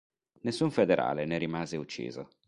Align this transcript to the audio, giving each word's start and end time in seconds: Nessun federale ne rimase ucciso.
Nessun 0.41 0.71
federale 0.71 1.25
ne 1.25 1.37
rimase 1.37 1.77
ucciso. 1.77 2.27